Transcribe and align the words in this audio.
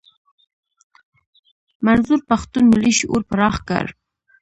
منظور 1.85 2.19
پښتون 2.29 2.63
ملي 2.71 2.91
شعور 2.99 3.21
پراخ 3.29 3.55
کړ. 3.69 3.85